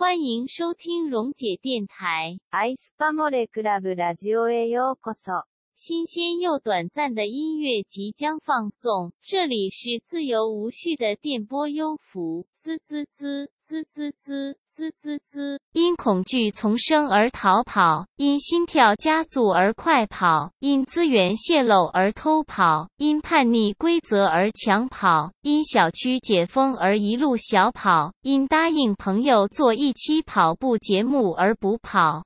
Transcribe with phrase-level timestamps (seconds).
[0.00, 5.46] 欢迎收听溶解电台，Ice Creamer Club Radio，Yokoso。
[5.80, 15.60] 新鲜又短暂的音乐即将放送，这里是自由无序的电波优浮，滋滋滋滋滋滋滋滋滋。
[15.74, 32.24] 因恐惧丛生而逃跑，因心跳加速而快跑，因资源泄露而偷跑，因叛逆规则而抢跑，因小区解封而一路小跑，因答应朋友做一期跑步节目而不跑。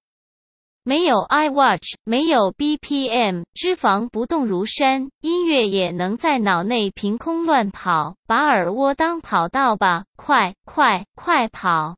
[0.84, 11.96] 没有 iWatch，没有 BPM，脂肪不动如山，音乐也能在脑内凭空乱跑，把耳蜗当跑道吧，快快快跑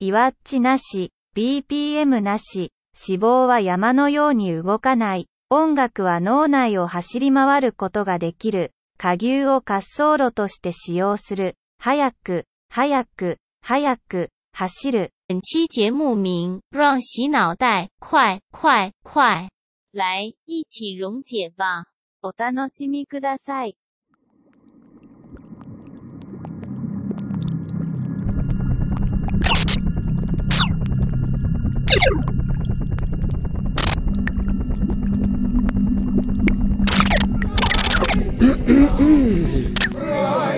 [0.00, 5.28] i w a t なし、BPM なし、脂肪は山のように動かない。
[5.48, 8.72] 音楽は脳内を走り回ることができる。
[8.98, 11.54] 下牛を滑走路として使用する。
[11.78, 14.28] 早く、早く、早く。
[14.58, 19.50] 本期节目名《让洗脑袋快快快
[19.92, 21.82] 来一起溶解吧》。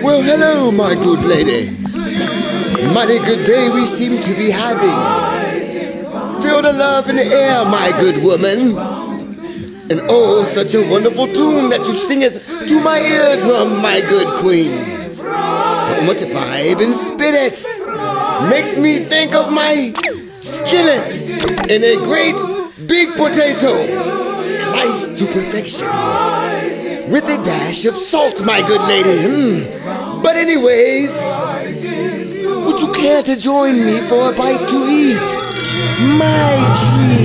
[0.01, 1.77] Well hello my good lady.
[2.87, 4.89] Mighty good day we seem to be having.
[6.41, 8.79] Feel the love in the air, my good woman.
[9.91, 14.71] And oh, such a wonderful tune that you singeth to my eardrum, my good queen.
[15.11, 17.59] So much vibe and spirit
[18.49, 19.93] makes me think of my
[20.41, 22.37] skillet in a great
[22.87, 25.89] big potato sliced to perfection
[27.11, 29.11] with a dash of salt, my good lady.
[29.67, 30.23] Mm.
[30.23, 31.58] But anyways
[32.81, 35.21] you care to join me for a bite to eat?
[36.19, 37.18] My treat.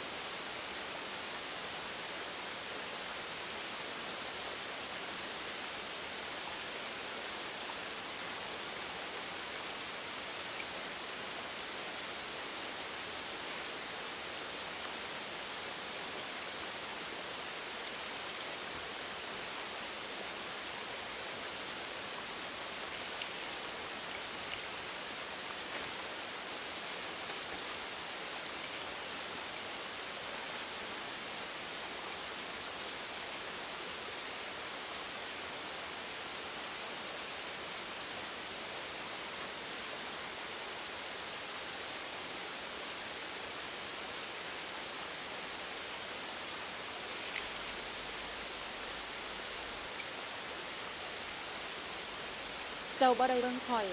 [52.99, 53.87] เจ้าบ่ได้เ้อ่งคอย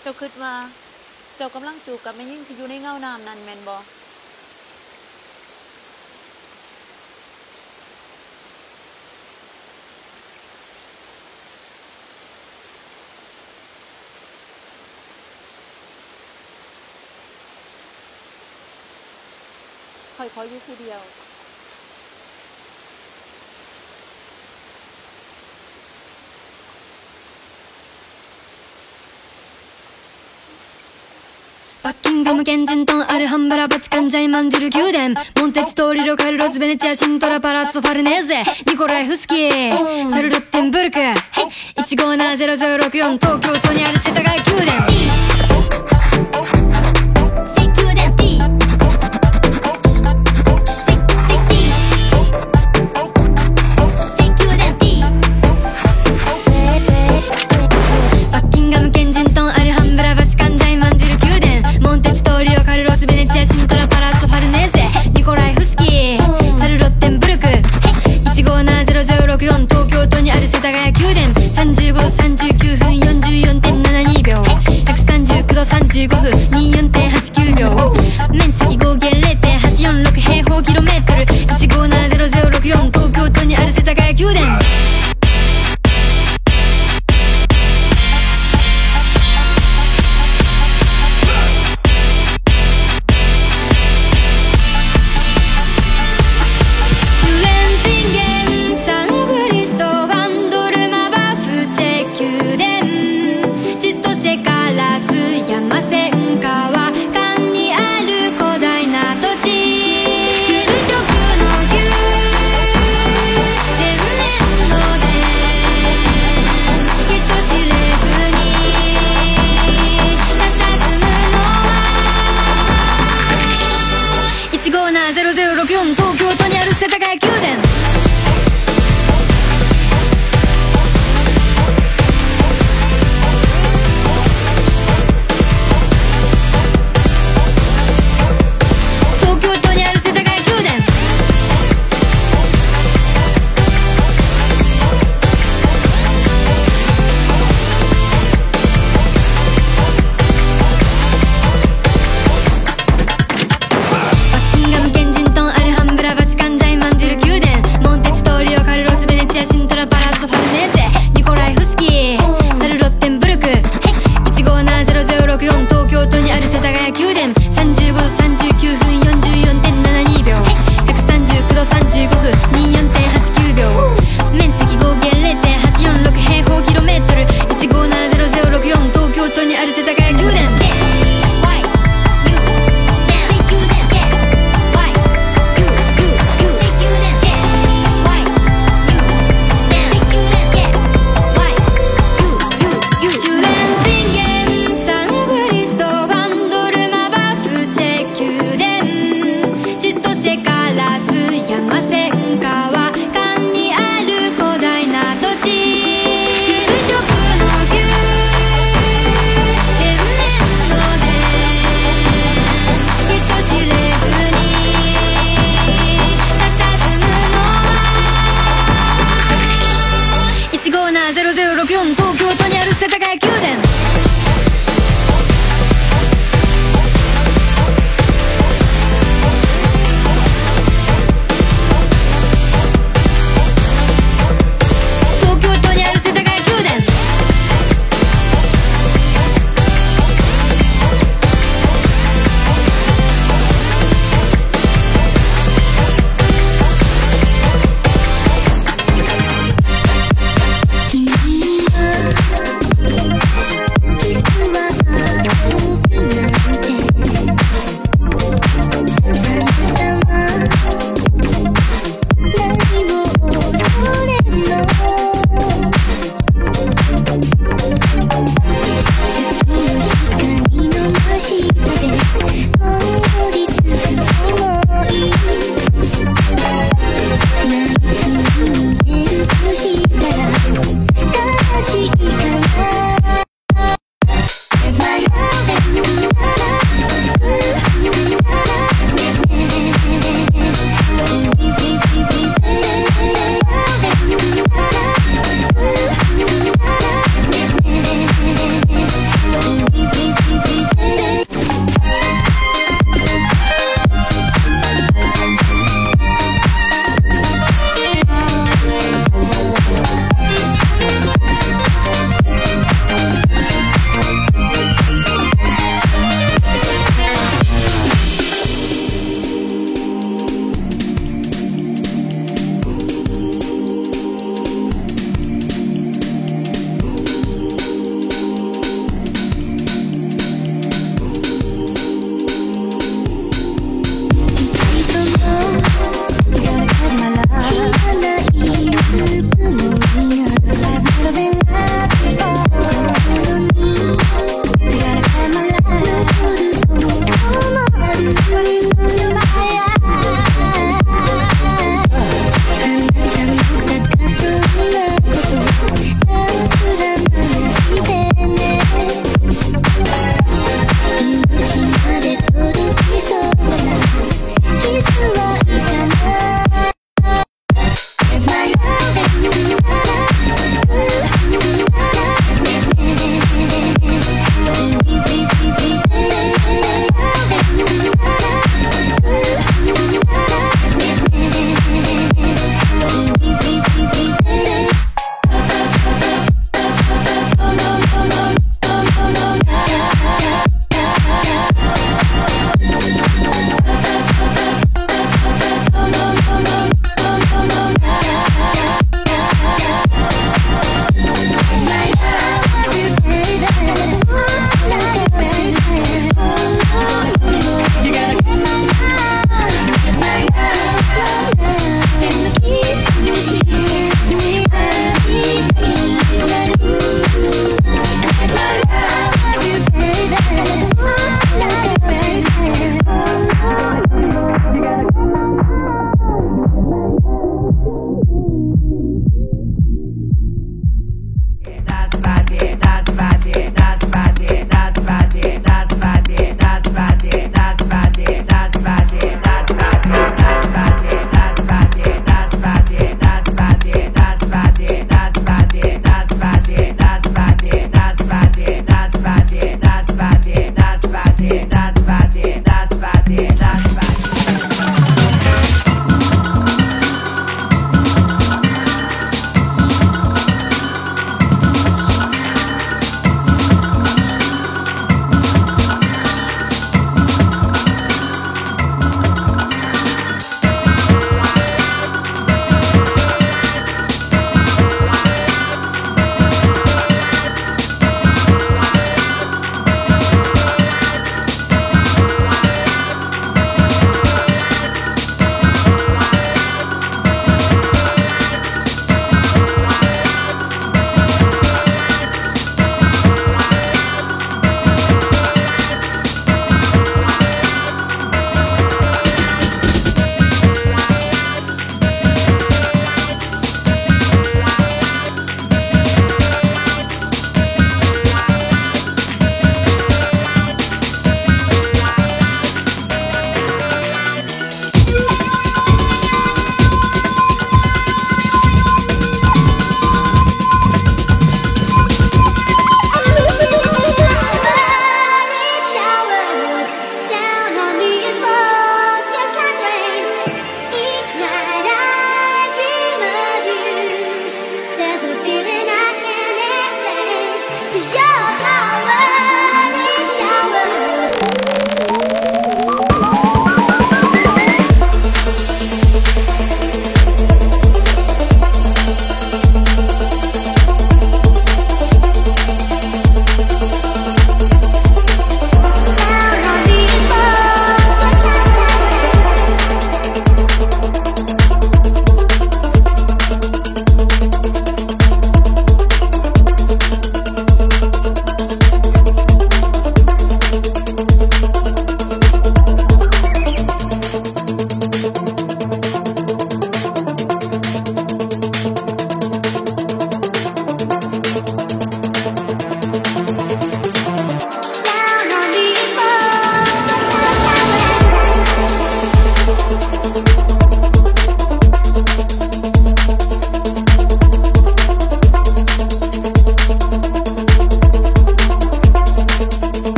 [0.00, 0.54] เจ้าคิดว่า
[1.36, 21.02] เจ้ากำลังจูบกับแม่ยิ่งที่อยู่ในเงาน้ำนั่นแม่นบ่ค่อยๆอยู่คู่เดียว
[32.28, 35.14] ガム、ケンジントン、アルハンバラ、バチカン、ジャイマンジル、宮殿。
[35.40, 38.42] モンテツ、トーリロ、カルロス、ベネチア、シントラ、パラッツファルネーゼ。
[38.66, 40.98] ニコライフスキー、シャルルッテンブルク。
[41.76, 45.07] 1570064、東京都にある世田谷宮殿。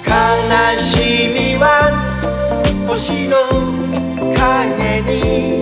[0.06, 1.92] 悲しみは
[2.88, 3.36] 星の
[4.36, 5.62] 影に